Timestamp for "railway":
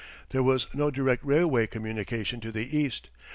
1.23-1.67